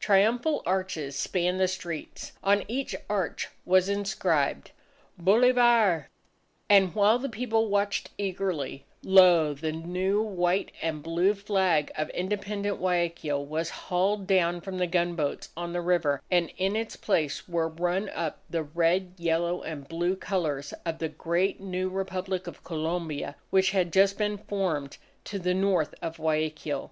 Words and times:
Triumphal 0.00 0.60
arches 0.66 1.14
spanned 1.14 1.60
the 1.60 1.68
streets. 1.68 2.32
On 2.42 2.64
each 2.66 2.96
arch 3.08 3.46
was 3.64 3.88
inscribed: 3.88 4.72
BOLIVAR! 5.18 6.08
And 6.68 6.92
while 6.96 7.20
the 7.20 7.28
people 7.28 7.68
watched 7.68 8.10
eagerly, 8.18 8.86
lo, 9.04 9.54
the 9.54 9.70
new 9.70 10.20
white 10.20 10.72
and 10.82 11.00
blue 11.00 11.32
flag 11.34 11.92
of 11.96 12.10
independent 12.10 12.78
Guayaquil 12.78 13.46
was 13.46 13.70
hauled 13.70 14.26
down 14.26 14.60
from 14.62 14.78
the 14.78 14.88
gunboats 14.88 15.50
on 15.56 15.72
the 15.72 15.80
river, 15.80 16.22
and 16.28 16.50
in 16.56 16.74
its 16.74 16.96
place 16.96 17.46
were 17.48 17.68
run 17.68 18.08
up 18.08 18.40
the 18.50 18.64
red, 18.64 19.12
yellow, 19.16 19.62
and 19.62 19.86
blue 19.86 20.16
colours 20.16 20.74
of 20.84 20.98
the 20.98 21.08
great 21.08 21.60
new 21.60 21.88
Republic 21.88 22.48
of 22.48 22.64
Colombia, 22.64 23.36
which 23.50 23.70
had 23.70 23.92
just 23.92 24.18
been 24.18 24.38
formed 24.38 24.98
to 25.22 25.38
the 25.38 25.54
North 25.54 25.94
of 26.02 26.16
Guayaquil. 26.16 26.90